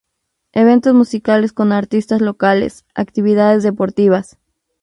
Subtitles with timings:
[0.53, 4.39] Eventos musicales con artistas locales, actividades deportivas.